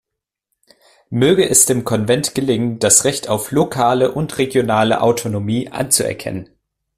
Möge 1.11 1.47
es 1.47 1.67
dem 1.67 1.83
Konvent 1.83 2.33
gelingen, 2.33 2.79
das 2.79 3.03
Recht 3.05 3.27
auf 3.29 3.51
lokale 3.51 4.11
und 4.11 4.35
regionale 4.39 4.99
Autonomie 5.01 5.69
anzuerkennen. 5.69 6.49